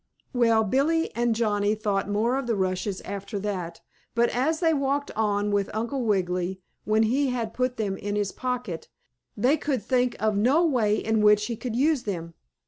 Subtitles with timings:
[0.33, 3.81] Well, Billie and Johnnie thought more of the rushes after that,
[4.15, 8.31] but, as they walked on with Uncle Wiggily, when he had put them in his
[8.31, 8.87] pocket,
[9.37, 12.33] they could think of no way in which he could use them.